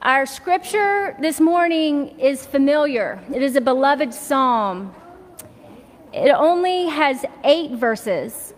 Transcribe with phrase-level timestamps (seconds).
[0.00, 3.20] Our scripture this morning is familiar.
[3.34, 4.94] It is a beloved psalm.
[6.12, 8.54] It only has eight verses.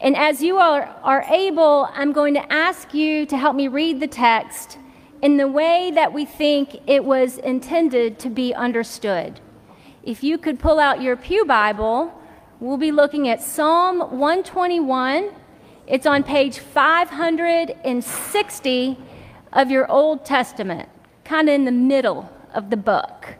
[0.00, 3.98] And as you are, are able, I'm going to ask you to help me read
[3.98, 4.78] the text
[5.20, 9.40] in the way that we think it was intended to be understood.
[10.04, 12.16] If you could pull out your Pew Bible,
[12.60, 15.30] we'll be looking at Psalm 121.
[15.88, 18.98] It's on page 560
[19.52, 20.88] of your Old Testament,
[21.24, 23.36] kind of in the middle of the book.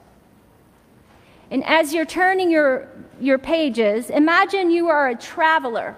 [1.50, 2.88] And as you're turning your,
[3.20, 5.96] your pages, imagine you are a traveler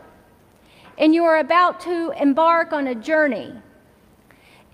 [0.99, 3.53] and you are about to embark on a journey.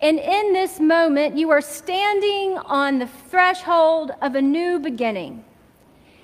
[0.03, 5.45] And in this moment, you are standing on the threshold of a new beginning.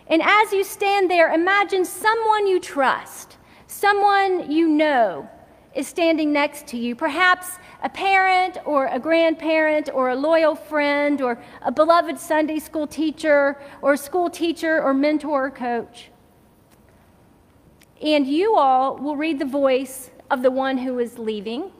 [0.09, 5.29] And as you stand there, imagine someone you trust, someone you know
[5.75, 6.95] is standing next to you.
[6.95, 12.87] Perhaps a parent or a grandparent or a loyal friend or a beloved Sunday school
[12.87, 16.11] teacher or a school teacher or mentor or coach.
[18.01, 21.71] And you all will read the voice of the one who is leaving.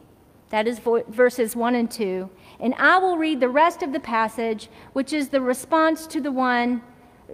[0.51, 2.31] That is vo- verses 1 and 2.
[2.61, 6.31] And I will read the rest of the passage, which is the response to the
[6.31, 6.83] one,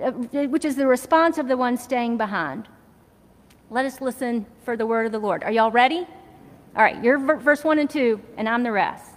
[0.01, 2.69] uh, which is the response of the one staying behind.
[3.71, 5.45] Let us listen for the word of the Lord.
[5.45, 6.07] Are y'all ready?
[6.77, 9.13] All right, you're verse 1 and 2, and I'm the rest.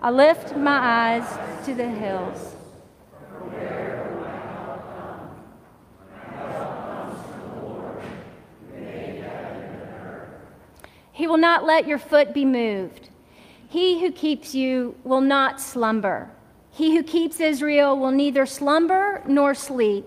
[0.00, 2.54] I lift my eyes to the hills.
[11.12, 13.08] He will not let your foot be moved.
[13.68, 16.30] He who keeps you will not slumber.
[16.70, 20.06] He who keeps Israel will neither slumber nor sleep.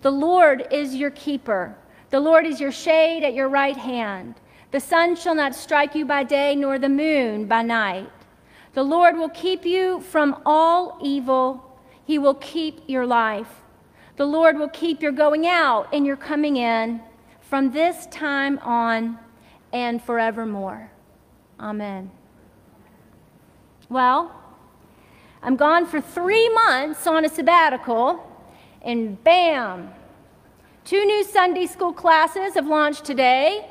[0.00, 1.76] The Lord is your keeper.
[2.10, 4.34] The Lord is your shade at your right hand.
[4.72, 8.10] The sun shall not strike you by day, nor the moon by night.
[8.72, 11.78] The Lord will keep you from all evil.
[12.06, 13.62] He will keep your life.
[14.16, 17.02] The Lord will keep your going out and your coming in
[17.42, 19.18] from this time on
[19.74, 20.90] and forevermore.
[21.60, 22.10] Amen.
[23.90, 24.34] Well,
[25.42, 28.26] I'm gone for three months on a sabbatical,
[28.80, 29.90] and bam,
[30.86, 33.68] two new Sunday school classes have launched today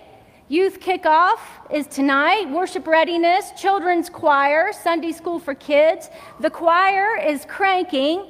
[0.51, 1.39] Youth kickoff
[1.72, 6.09] is tonight, worship readiness, children's choir, Sunday school for kids.
[6.41, 8.25] The choir is cranking.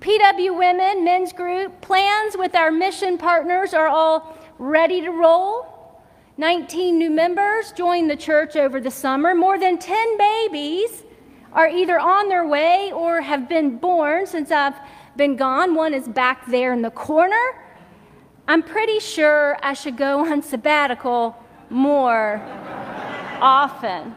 [0.00, 6.00] PW Women, men's group, plans with our mission partners are all ready to roll.
[6.38, 9.34] 19 new members joined the church over the summer.
[9.34, 11.02] More than 10 babies
[11.52, 14.80] are either on their way or have been born since I've
[15.14, 15.74] been gone.
[15.74, 17.66] One is back there in the corner.
[18.48, 21.36] I'm pretty sure I should go on sabbatical
[21.70, 22.42] more
[23.40, 24.14] often.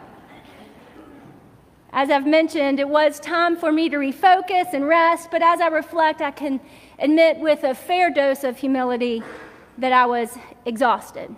[1.91, 5.67] As I've mentioned, it was time for me to refocus and rest, but as I
[5.67, 6.59] reflect, I can
[6.97, 9.21] admit with a fair dose of humility
[9.77, 11.35] that I was exhausted.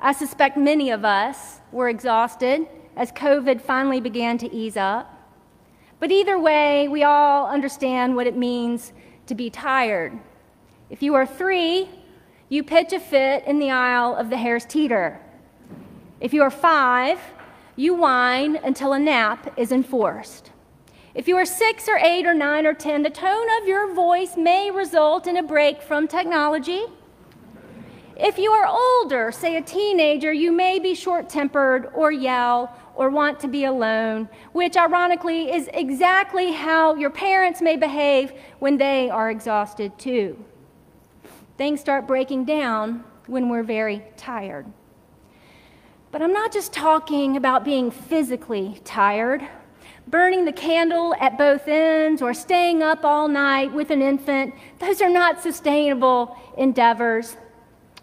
[0.00, 5.08] I suspect many of us were exhausted as COVID finally began to ease up.
[5.98, 8.92] But either way, we all understand what it means
[9.26, 10.18] to be tired.
[10.90, 11.88] If you are three,
[12.52, 15.18] you pitch a fit in the aisle of the Harris Teeter.
[16.20, 17.18] If you are five,
[17.76, 20.50] you whine until a nap is enforced.
[21.14, 24.36] If you are six or eight or nine or ten, the tone of your voice
[24.36, 26.82] may result in a break from technology.
[28.18, 33.08] If you are older, say a teenager, you may be short tempered or yell or
[33.08, 39.08] want to be alone, which ironically is exactly how your parents may behave when they
[39.08, 40.44] are exhausted too.
[41.62, 44.66] Things start breaking down when we're very tired.
[46.10, 49.46] But I'm not just talking about being physically tired,
[50.08, 54.56] burning the candle at both ends, or staying up all night with an infant.
[54.80, 57.36] Those are not sustainable endeavors.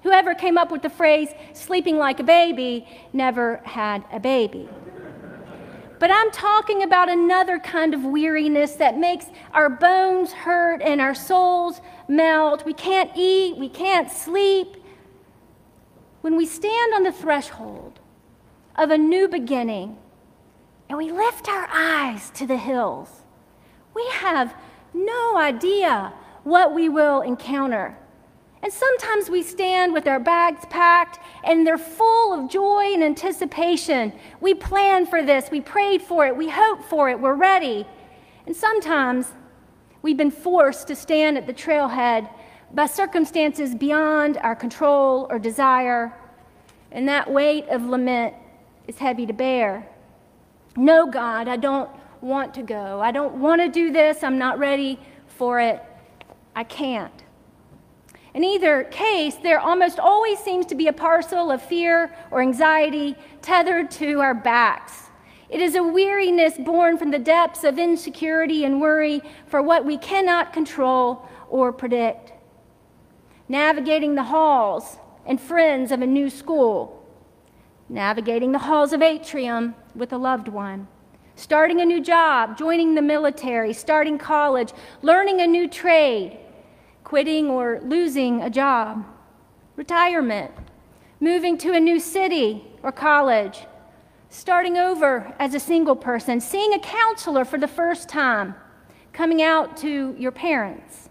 [0.04, 4.70] Whoever came up with the phrase sleeping like a baby never had a baby.
[6.00, 11.14] But I'm talking about another kind of weariness that makes our bones hurt and our
[11.14, 12.66] souls melt.
[12.66, 14.78] We can't eat, we can't sleep.
[16.22, 18.00] When we stand on the threshold
[18.76, 19.98] of a new beginning
[20.88, 23.10] and we lift our eyes to the hills,
[23.94, 24.56] we have
[24.94, 26.14] no idea
[26.44, 27.98] what we will encounter.
[28.62, 34.12] And sometimes we stand with our bags packed and they're full of joy and anticipation.
[34.42, 37.88] We planned for this, we prayed for it, we hope for it, we're ready.
[38.46, 39.32] And sometimes
[40.02, 42.30] we've been forced to stand at the trailhead
[42.74, 46.14] by circumstances beyond our control or desire,
[46.92, 48.34] and that weight of lament
[48.88, 49.88] is heavy to bear.
[50.76, 51.90] No, God, I don't
[52.22, 53.02] want to go.
[53.02, 54.24] I don't want to do this.
[54.24, 55.82] I'm not ready for it.
[56.56, 57.14] I can't.
[58.34, 63.16] In either case, there almost always seems to be a parcel of fear or anxiety
[63.42, 65.10] tethered to our backs.
[65.50, 69.98] It is a weariness born from the depths of insecurity and worry for what we
[69.98, 72.34] cannot control or predict.
[73.48, 77.04] Navigating the halls and friends of a new school,
[77.90, 80.88] navigating the halls of atrium with a loved one,
[81.36, 84.72] starting a new job, joining the military, starting college,
[85.02, 86.38] learning a new trade,
[87.10, 89.04] quitting or losing a job,
[89.76, 90.52] retirement,
[91.20, 93.66] moving to a new city or college,
[94.30, 98.54] starting over as a single person, seeing a counselor for the first time,
[99.12, 101.10] coming out to your parents,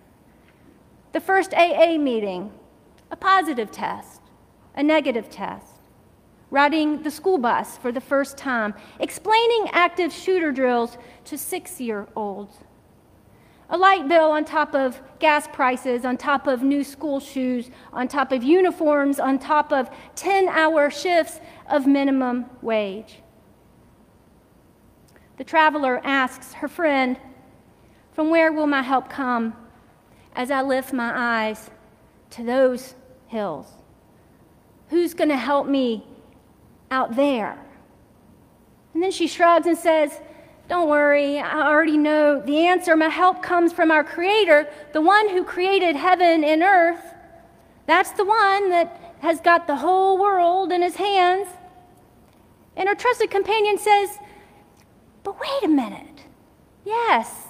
[1.10, 2.52] the first AA meeting,
[3.10, 4.20] a positive test,
[4.76, 5.80] a negative test,
[6.52, 12.06] riding the school bus for the first time, explaining active shooter drills to six year
[12.14, 12.58] olds,
[13.70, 18.08] a light bill on top of gas prices, on top of new school shoes, on
[18.08, 23.20] top of uniforms, on top of 10 hour shifts of minimum wage.
[25.36, 27.18] The traveler asks her friend,
[28.12, 29.54] From where will my help come
[30.34, 31.70] as I lift my eyes
[32.30, 32.94] to those
[33.26, 33.66] hills?
[34.88, 36.06] Who's going to help me
[36.90, 37.58] out there?
[38.94, 40.20] And then she shrugs and says,
[40.68, 42.94] Don't worry, I already know the answer.
[42.94, 47.14] My help comes from our Creator, the one who created heaven and earth.
[47.86, 51.48] That's the one that has got the whole world in his hands.
[52.76, 54.18] And our trusted companion says,
[55.24, 56.24] But wait a minute.
[56.84, 57.46] Yes,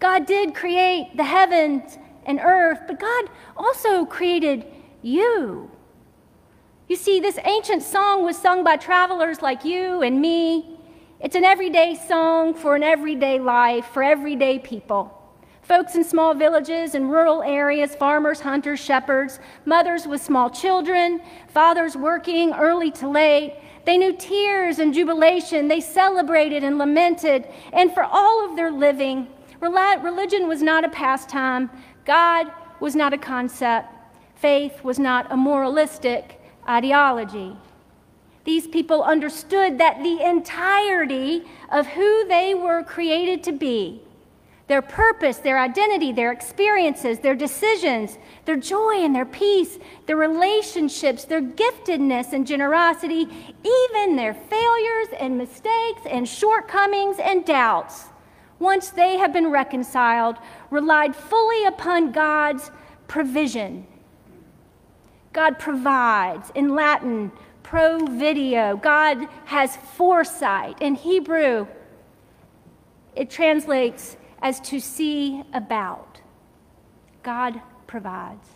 [0.00, 3.28] God did create the heavens and earth, but God
[3.58, 4.64] also created
[5.02, 5.70] you.
[6.88, 10.77] You see, this ancient song was sung by travelers like you and me.
[11.20, 15.12] It's an everyday song for an everyday life, for everyday people.
[15.62, 21.96] Folks in small villages and rural areas, farmers, hunters, shepherds, mothers with small children, fathers
[21.96, 23.56] working early to late.
[23.84, 25.66] They knew tears and jubilation.
[25.66, 27.48] They celebrated and lamented.
[27.72, 29.26] And for all of their living,
[29.60, 31.68] religion was not a pastime,
[32.04, 32.46] God
[32.78, 33.88] was not a concept,
[34.36, 37.56] faith was not a moralistic ideology.
[38.48, 44.00] These people understood that the entirety of who they were created to be,
[44.68, 48.16] their purpose, their identity, their experiences, their decisions,
[48.46, 53.28] their joy and their peace, their relationships, their giftedness and generosity,
[53.62, 58.06] even their failures and mistakes and shortcomings and doubts,
[58.58, 60.36] once they have been reconciled,
[60.70, 62.70] relied fully upon God's
[63.08, 63.86] provision
[65.38, 66.50] God provides.
[66.54, 67.30] In Latin,
[67.62, 68.80] provideo.
[68.80, 70.80] God has foresight.
[70.80, 71.66] In Hebrew,
[73.14, 76.20] it translates as to see about.
[77.22, 78.48] God provides.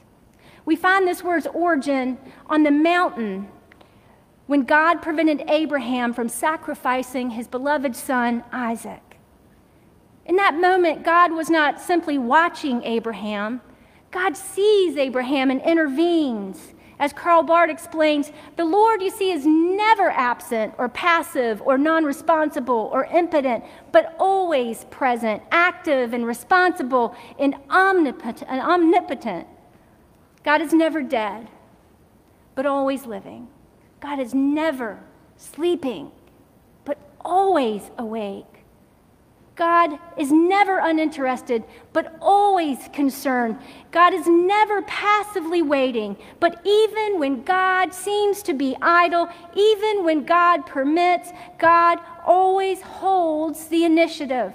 [0.64, 3.48] We find this word's origin on the mountain
[4.46, 9.16] when God prevented Abraham from sacrificing his beloved son Isaac.
[10.24, 13.60] In that moment, God was not simply watching Abraham,
[14.10, 16.74] God sees Abraham and intervenes.
[17.02, 22.04] As Karl Barth explains, the Lord, you see, is never absent or passive or non
[22.04, 29.48] responsible or impotent, but always present, active and responsible and omnipotent.
[30.44, 31.48] God is never dead,
[32.54, 33.48] but always living.
[33.98, 35.00] God is never
[35.36, 36.12] sleeping,
[36.84, 38.51] but always awake.
[39.54, 43.58] God is never uninterested, but always concerned.
[43.90, 50.24] God is never passively waiting, but even when God seems to be idle, even when
[50.24, 54.54] God permits, God always holds the initiative.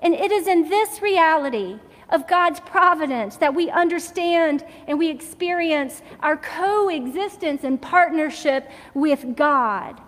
[0.00, 6.02] And it is in this reality of God's providence that we understand and we experience
[6.20, 10.00] our coexistence and partnership with God.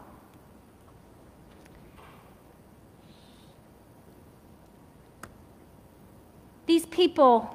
[6.67, 7.51] These people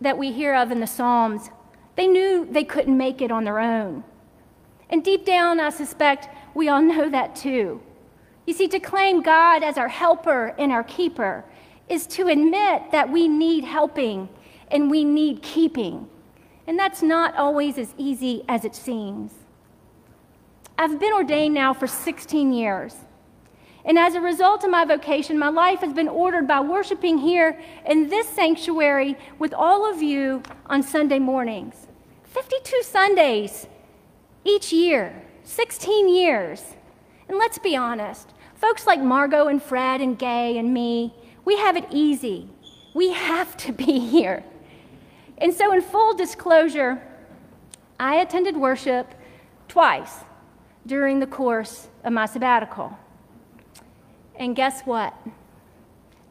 [0.00, 1.50] that we hear of in the Psalms,
[1.96, 4.04] they knew they couldn't make it on their own.
[4.90, 7.80] And deep down, I suspect we all know that too.
[8.46, 11.44] You see, to claim God as our helper and our keeper
[11.88, 14.28] is to admit that we need helping
[14.70, 16.08] and we need keeping.
[16.66, 19.32] And that's not always as easy as it seems.
[20.78, 22.94] I've been ordained now for 16 years.
[23.84, 27.60] And as a result of my vocation, my life has been ordered by worshiping here
[27.86, 31.88] in this sanctuary with all of you on Sunday mornings.
[32.24, 33.66] 52 Sundays
[34.44, 36.74] each year, 16 years.
[37.28, 41.76] And let's be honest, folks like Margot and Fred and Gay and me, we have
[41.76, 42.48] it easy.
[42.94, 44.44] We have to be here.
[45.38, 47.02] And so, in full disclosure,
[47.98, 49.12] I attended worship
[49.66, 50.20] twice
[50.86, 52.96] during the course of my sabbatical.
[54.36, 55.14] And guess what?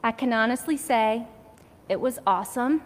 [0.03, 1.25] I can honestly say
[1.87, 2.81] it was awesome.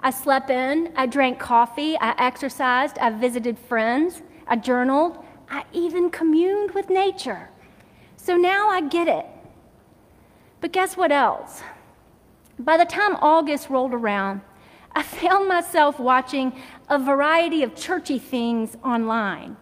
[0.00, 6.10] I slept in, I drank coffee, I exercised, I visited friends, I journaled, I even
[6.10, 7.50] communed with nature.
[8.16, 9.26] So now I get it.
[10.60, 11.62] But guess what else?
[12.58, 14.40] By the time August rolled around,
[14.92, 16.52] I found myself watching
[16.88, 19.56] a variety of churchy things online.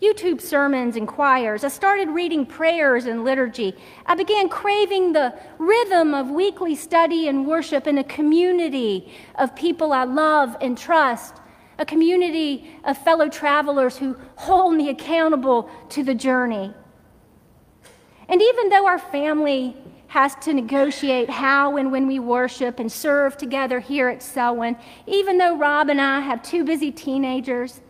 [0.00, 1.64] YouTube sermons and choirs.
[1.64, 3.74] I started reading prayers and liturgy.
[4.06, 9.92] I began craving the rhythm of weekly study and worship in a community of people
[9.92, 11.36] I love and trust,
[11.78, 16.72] a community of fellow travelers who hold me accountable to the journey.
[18.28, 19.76] And even though our family
[20.08, 24.76] has to negotiate how and when we worship and serve together here at Selwyn,
[25.06, 27.80] even though Rob and I have two busy teenagers,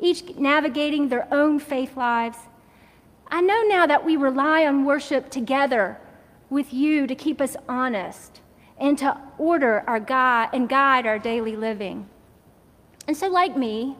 [0.00, 2.38] each navigating their own faith lives.
[3.28, 5.98] I know now that we rely on worship together
[6.50, 8.40] with you to keep us honest
[8.78, 12.08] and to order our God and guide our daily living.
[13.08, 13.96] And so, like me,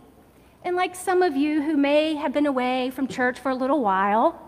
[0.62, 3.80] and like some of you who may have been away from church for a little
[3.80, 4.40] while,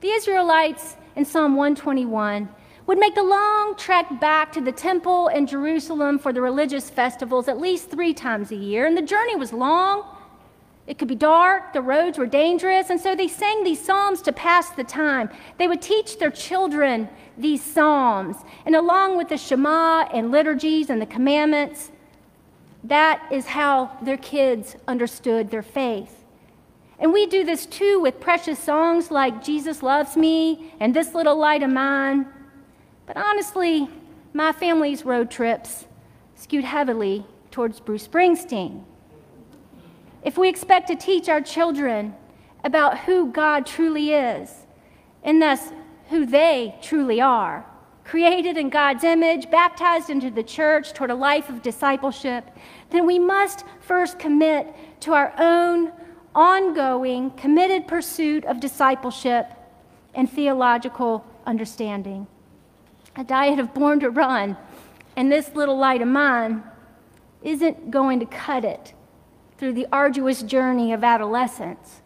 [0.00, 2.48] the Israelites in Psalm 121
[2.86, 7.48] would make the long trek back to the temple in Jerusalem for the religious festivals
[7.48, 8.86] at least three times a year.
[8.86, 10.04] And the journey was long
[10.86, 14.32] it could be dark, the roads were dangerous, and so they sang these psalms to
[14.32, 15.30] pass the time.
[15.56, 18.36] They would teach their children these psalms,
[18.66, 21.90] and along with the Shema and liturgies and the commandments,
[22.84, 26.22] that is how their kids understood their faith.
[26.98, 31.36] And we do this too with precious songs like Jesus Loves Me and This Little
[31.36, 32.26] Light of Mine.
[33.06, 33.88] But honestly,
[34.34, 35.86] my family's road trips
[36.34, 38.84] skewed heavily towards Bruce Springsteen
[40.24, 42.14] if we expect to teach our children
[42.64, 44.50] about who God truly is,
[45.22, 45.70] and thus
[46.08, 47.66] who they truly are,
[48.04, 52.50] created in God's image, baptized into the church toward a life of discipleship,
[52.90, 55.92] then we must first commit to our own
[56.34, 59.46] ongoing, committed pursuit of discipleship
[60.14, 62.26] and theological understanding.
[63.16, 64.56] A diet of born to run
[65.16, 66.62] and this little light of mine
[67.42, 68.93] isn't going to cut it
[69.64, 72.02] through the arduous journey of adolescence,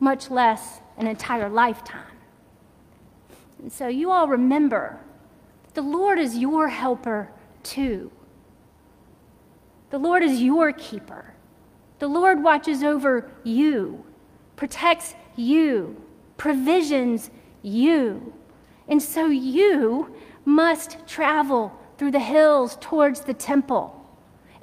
[0.00, 2.16] much less an entire lifetime.
[3.60, 4.98] And so you all remember
[5.74, 7.30] the Lord is your helper
[7.62, 8.10] too.
[9.90, 11.32] The Lord is your keeper.
[12.00, 14.04] The Lord watches over you,
[14.56, 16.02] protects you,
[16.38, 17.30] provisions
[17.62, 18.32] you.
[18.88, 20.12] And so you
[20.44, 23.97] must travel through the hills towards the temple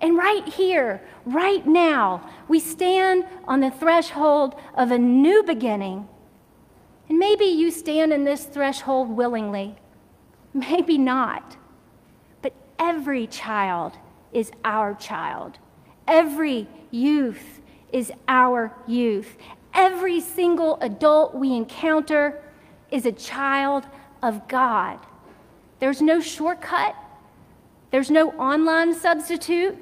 [0.06, 6.08] and right here, right now, we stand on the threshold of a new beginning.
[7.10, 9.76] And maybe you stand in this threshold willingly,
[10.54, 11.58] maybe not.
[12.44, 13.98] But every child
[14.32, 15.58] is our child.
[16.08, 17.60] Every youth
[17.92, 19.38] is our youth.
[19.74, 22.44] Every single adult we encounter
[22.92, 23.88] is a child
[24.22, 25.00] of God.
[25.80, 26.96] There's no shortcut,
[27.90, 29.80] there's no online substitute.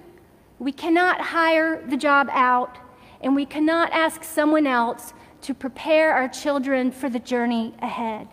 [0.64, 2.78] We cannot hire the job out,
[3.20, 8.30] and we cannot ask someone else to prepare our children for the journey ahead.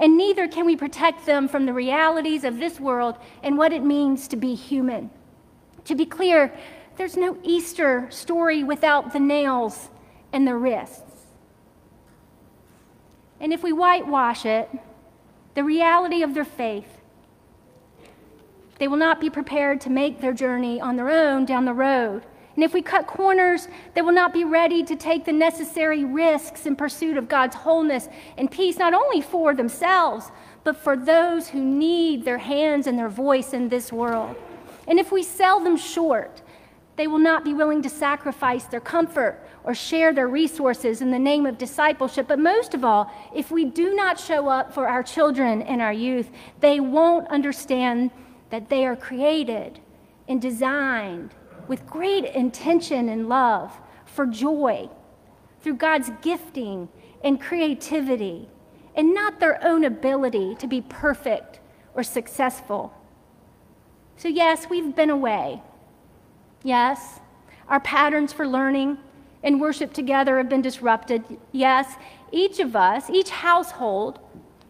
[0.00, 3.84] And neither can we protect them from the realities of this world and what it
[3.84, 5.10] means to be human.
[5.84, 6.52] To be clear,
[6.96, 9.90] there's no Easter story without the nails
[10.32, 11.26] and the wrists.
[13.38, 14.68] And if we whitewash it,
[15.54, 16.97] the reality of their faith,
[18.78, 22.24] they will not be prepared to make their journey on their own down the road.
[22.54, 26.66] And if we cut corners, they will not be ready to take the necessary risks
[26.66, 30.32] in pursuit of God's wholeness and peace, not only for themselves,
[30.64, 34.34] but for those who need their hands and their voice in this world.
[34.88, 36.42] And if we sell them short,
[36.96, 41.18] they will not be willing to sacrifice their comfort or share their resources in the
[41.18, 42.26] name of discipleship.
[42.26, 45.92] But most of all, if we do not show up for our children and our
[45.92, 48.10] youth, they won't understand
[48.50, 49.80] that they are created
[50.26, 51.34] and designed
[51.66, 54.88] with great intention and love for joy
[55.60, 56.88] through God's gifting
[57.22, 58.48] and creativity,
[58.94, 61.60] and not their own ability to be perfect
[61.94, 62.94] or successful.
[64.16, 65.62] So, yes, we've been away.
[66.62, 67.20] Yes,
[67.68, 68.98] our patterns for learning
[69.42, 71.24] and worship together have been disrupted.
[71.52, 71.96] Yes,
[72.32, 74.20] each of us, each household,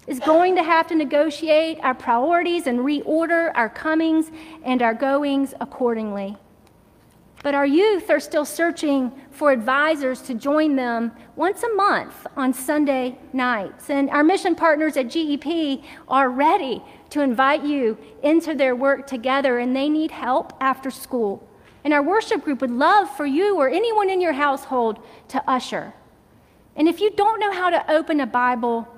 [0.08, 4.32] is going to have to negotiate our priorities and reorder our comings
[4.64, 6.36] and our goings accordingly.
[7.42, 12.52] But our youth are still searching for advisors to join them once a month on
[12.52, 13.90] Sunday nights.
[13.90, 19.58] And our mission partners at GEP are ready to invite you into their work together,
[19.58, 21.46] and they need help after school.
[21.84, 24.98] And our worship group would love for you or anyone in your household
[25.28, 25.94] to usher.
[26.74, 28.88] And if you don't know how to open a Bible,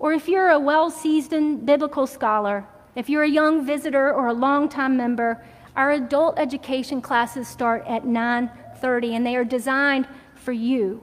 [0.00, 2.66] or if you're a well seasoned biblical scholar,
[2.96, 5.44] if you're a young visitor or a long-time member,
[5.76, 11.02] our adult education classes start at 9:30 and they are designed for you.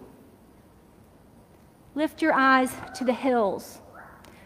[1.96, 3.80] Lift your eyes to the hills.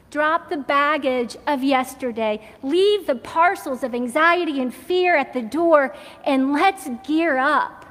[0.10, 2.42] Drop the baggage of yesterday.
[2.62, 7.86] Leave the parcels of anxiety and fear at the door and let's gear up.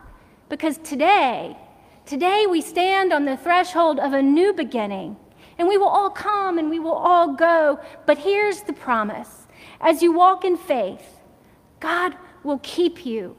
[0.50, 1.56] Because today,
[2.04, 5.16] today we stand on the threshold of a new beginning.
[5.60, 7.78] And we will all come and we will all go.
[8.06, 9.46] But here's the promise
[9.78, 11.20] as you walk in faith,
[11.80, 13.36] God will keep you.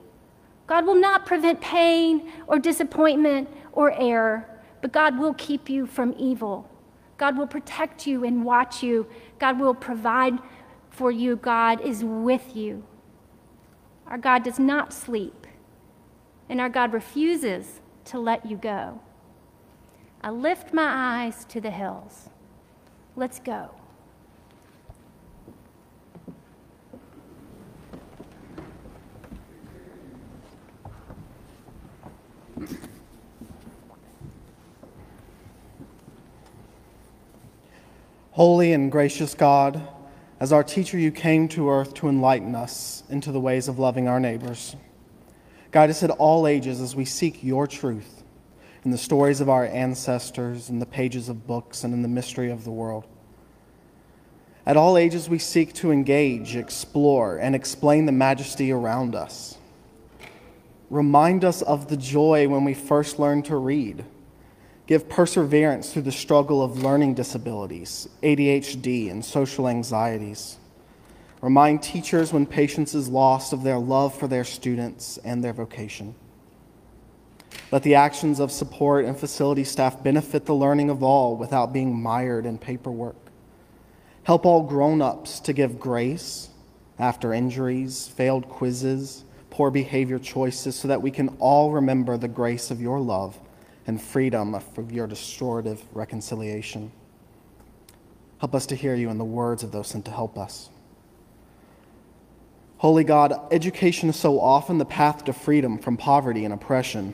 [0.68, 4.48] God will not prevent pain or disappointment or error,
[4.84, 6.70] but God will keep you from evil.
[7.18, 9.08] God will protect you and watch you.
[9.40, 10.38] God will provide
[10.92, 11.38] for you.
[11.38, 12.84] God is with you.
[14.06, 15.48] Our God does not sleep,
[16.50, 19.02] and our God refuses to let you go.
[20.24, 22.30] I lift my eyes to the hills.
[23.16, 23.72] Let's go.
[38.34, 39.88] Holy and gracious God,
[40.40, 44.08] as our teacher, you came to earth to enlighten us into the ways of loving
[44.08, 44.76] our neighbors.
[45.72, 48.21] Guide us at all ages as we seek your truth
[48.84, 52.50] in the stories of our ancestors, in the pages of books, and in the mystery
[52.50, 53.06] of the world.
[54.66, 59.58] At all ages, we seek to engage, explore, and explain the majesty around us.
[60.90, 64.04] Remind us of the joy when we first learned to read.
[64.88, 70.58] Give perseverance through the struggle of learning disabilities, ADHD, and social anxieties.
[71.42, 76.14] Remind teachers when patience is lost of their love for their students and their vocation.
[77.72, 82.02] Let the actions of support and facility staff benefit the learning of all without being
[82.02, 83.16] mired in paperwork.
[84.24, 86.50] Help all grown ups to give grace
[87.00, 92.72] after injuries, failed quizzes, poor behavior choices so that we can all remember the grace
[92.72, 93.40] of your love
[93.88, 96.92] and freedom of your restorative reconciliation.
[98.40, 100.70] Help us to hear you in the words of those sent to help us.
[102.78, 107.14] Holy God, education is so often the path to freedom from poverty and oppression.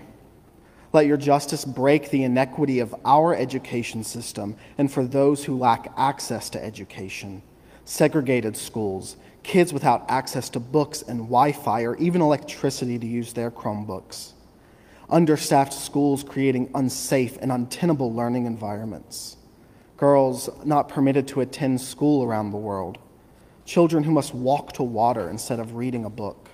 [0.98, 5.94] Let your justice break the inequity of our education system and for those who lack
[5.96, 7.44] access to education,
[7.86, 13.32] segregated schools, kids without access to books and Wi Fi or even electricity to use
[13.34, 14.32] their Chromebooks,
[15.08, 19.38] understaffed schools creating unsafe and untenable learning environments,
[19.98, 22.98] girls not permitted to attend school around the world,
[23.66, 26.47] children who must walk to water instead of reading a book,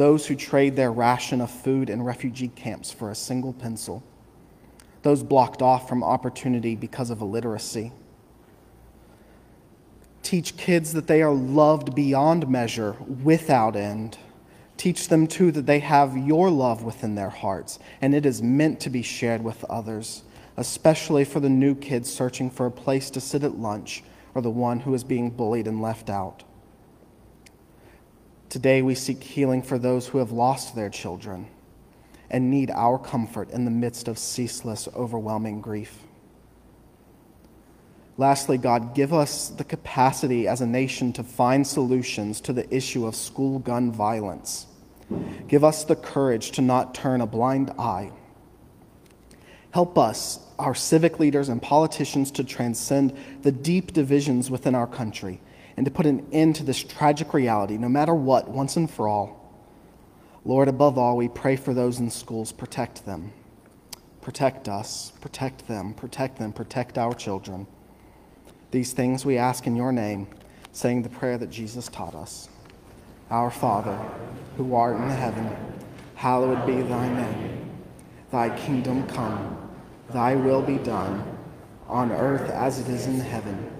[0.00, 4.02] those who trade their ration of food in refugee camps for a single pencil,
[5.02, 7.92] those blocked off from opportunity because of illiteracy
[10.22, 14.18] Teach kids that they are loved beyond measure, without end.
[14.76, 18.80] Teach them, too, that they have your love within their hearts, and it is meant
[18.80, 20.22] to be shared with others,
[20.56, 24.02] especially for the new kids searching for a place to sit at lunch
[24.34, 26.44] or the one who is being bullied and left out.
[28.50, 31.46] Today, we seek healing for those who have lost their children
[32.28, 36.00] and need our comfort in the midst of ceaseless, overwhelming grief.
[38.16, 43.06] Lastly, God, give us the capacity as a nation to find solutions to the issue
[43.06, 44.66] of school gun violence.
[45.46, 48.10] Give us the courage to not turn a blind eye.
[49.70, 55.40] Help us, our civic leaders and politicians, to transcend the deep divisions within our country
[55.80, 59.08] and to put an end to this tragic reality, no matter what, once and for
[59.08, 59.50] all.
[60.44, 62.52] Lord, above all, we pray for those in schools.
[62.52, 63.32] Protect them.
[64.20, 65.14] Protect us.
[65.22, 65.94] Protect them.
[65.94, 66.52] Protect them.
[66.52, 67.66] Protect our children.
[68.72, 70.26] These things we ask in your name,
[70.72, 72.50] saying the prayer that Jesus taught us.
[73.30, 73.98] Our Father,
[74.58, 75.48] who art in heaven,
[76.14, 77.70] hallowed be thy name.
[78.30, 79.66] Thy kingdom come,
[80.10, 81.24] thy will be done,
[81.88, 83.79] on earth as it is in heaven.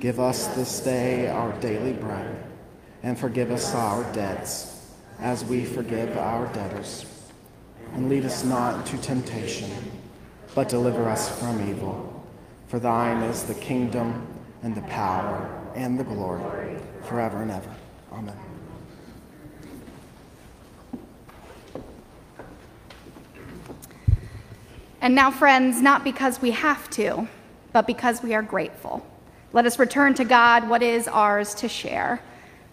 [0.00, 2.42] Give us this day our daily bread,
[3.02, 7.04] and forgive us our debts, as we forgive our debtors.
[7.92, 9.68] and lead us not into temptation,
[10.54, 12.24] but deliver us from evil.
[12.68, 14.26] For thine is the kingdom,
[14.62, 17.74] and the power, and the glory, forever and ever.
[18.12, 18.36] Amen.
[25.00, 27.26] And now, friends, not because we have to,
[27.72, 29.04] but because we are grateful.
[29.52, 32.22] Let us return to God what is ours to share.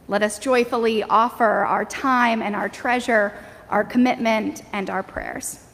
[0.08, 3.34] Let us joyfully offer our time and our treasure,
[3.70, 5.67] our commitment and our prayers.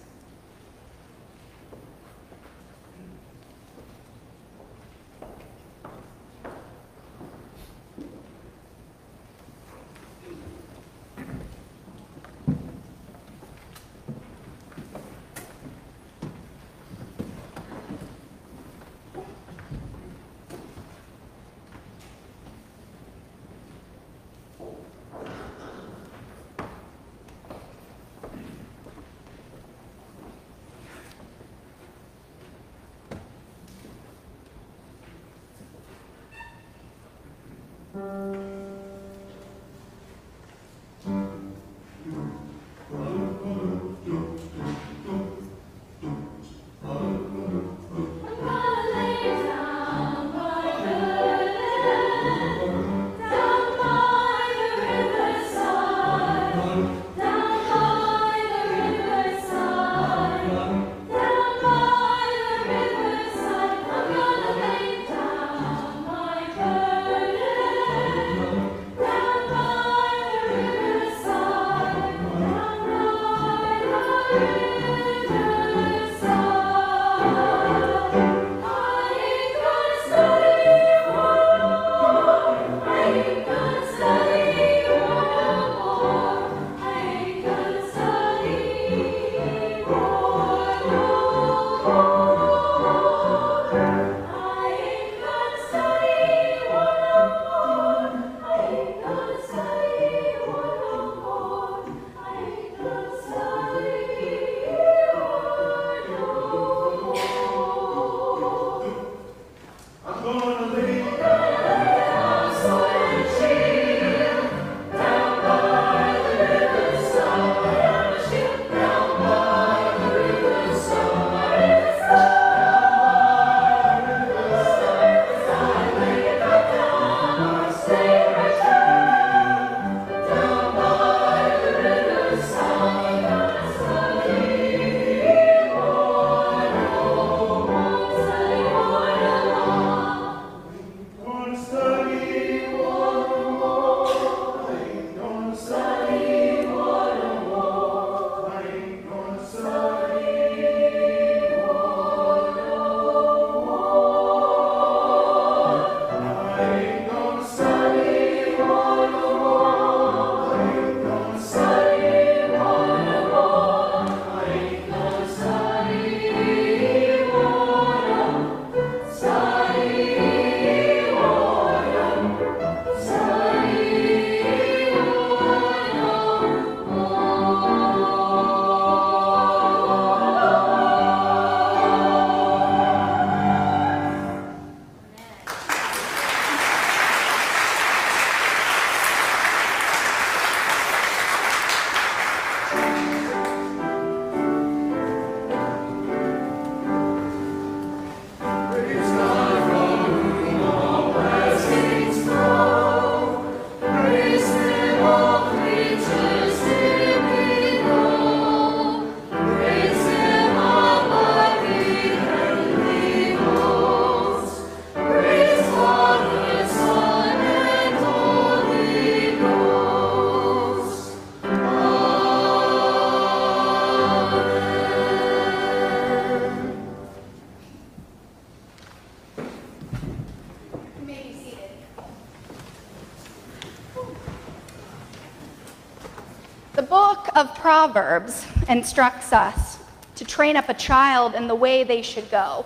[237.94, 239.78] Proverbs instructs us
[240.16, 242.66] to train up a child in the way they should go.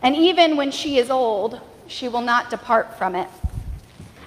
[0.00, 3.26] And even when she is old, she will not depart from it.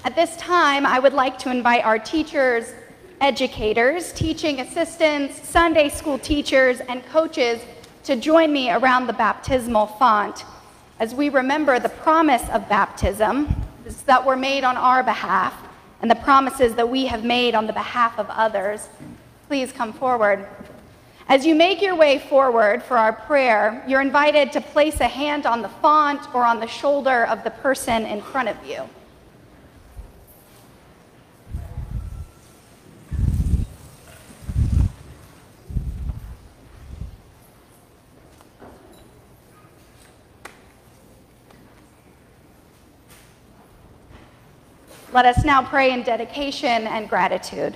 [0.04, 2.74] At this time, I would like to invite our teachers,
[3.22, 7.62] educators, teaching assistants, Sunday school teachers, and coaches
[8.04, 10.44] to join me around the baptismal font
[11.00, 13.56] as we remember the promise of baptism
[14.06, 15.54] that were made on our behalf
[16.02, 18.90] and the promises that we have made on the behalf of others
[19.48, 20.46] please come forward.
[21.30, 25.46] As you make your way forward for our prayer, you're invited to place a hand
[25.46, 28.84] on the font or on the shoulder of the person in front of you.
[45.14, 47.76] Let us now pray in dedication and gratitude.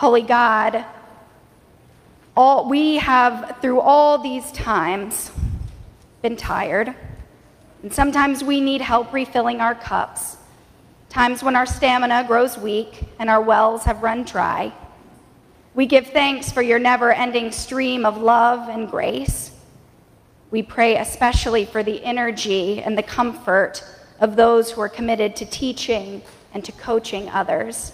[0.00, 0.82] Holy God,
[2.34, 5.30] all, we have, through all these times,
[6.22, 6.94] been tired.
[7.82, 10.38] And sometimes we need help refilling our cups.
[11.10, 14.72] Times when our stamina grows weak and our wells have run dry.
[15.74, 19.50] We give thanks for your never ending stream of love and grace.
[20.50, 23.84] We pray especially for the energy and the comfort
[24.18, 26.22] of those who are committed to teaching
[26.54, 27.92] and to coaching others.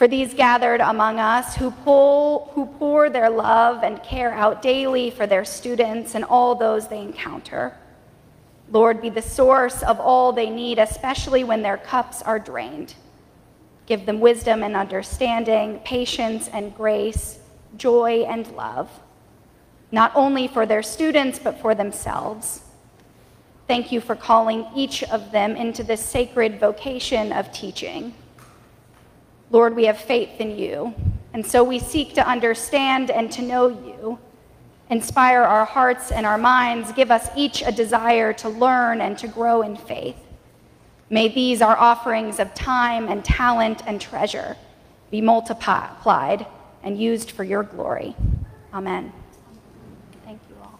[0.00, 5.10] For these gathered among us who, pull, who pour their love and care out daily
[5.10, 7.76] for their students and all those they encounter.
[8.70, 12.94] Lord, be the source of all they need, especially when their cups are drained.
[13.84, 17.40] Give them wisdom and understanding, patience and grace,
[17.76, 18.88] joy and love,
[19.92, 22.62] not only for their students, but for themselves.
[23.68, 28.14] Thank you for calling each of them into this sacred vocation of teaching.
[29.50, 30.94] Lord, we have faith in you,
[31.32, 34.18] and so we seek to understand and to know you.
[34.90, 36.92] Inspire our hearts and our minds.
[36.92, 40.16] Give us each a desire to learn and to grow in faith.
[41.08, 44.56] May these, our offerings of time and talent and treasure,
[45.10, 46.46] be multiplied
[46.84, 48.14] and used for your glory.
[48.72, 49.12] Amen.
[50.24, 50.78] Thank you all.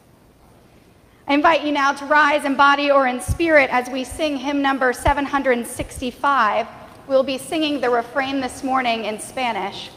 [1.27, 4.63] I invite you now to rise in body or in spirit as we sing hymn
[4.63, 6.67] number 765.
[7.11, 9.91] We'll be singing the refrain this morning in Spanish.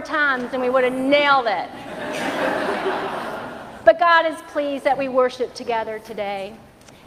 [0.00, 1.68] Times and we would have nailed it.
[3.84, 6.54] but God is pleased that we worship together today.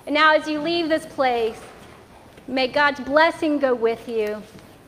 [0.06, 1.60] And now, as you leave this place,
[2.47, 4.41] may God's blessing go with you.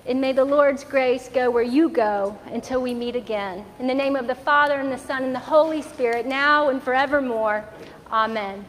[0.06, 3.66] And may the Lord's grace go where you go until we meet again.
[3.80, 6.82] In the name of the Father, and the Son, and the Holy Spirit, now and
[6.82, 7.66] forevermore.
[8.12, 8.66] Amen.